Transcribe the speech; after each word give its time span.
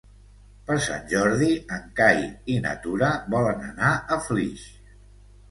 Per 0.69 0.77
Sant 0.85 1.03
Jordi 1.11 1.49
en 1.77 1.83
Cai 1.99 2.23
i 2.55 2.57
na 2.65 2.73
Tura 2.87 3.11
volen 3.35 3.63
anar 3.69 3.93
a 3.95 4.19
Flix. 4.31 4.67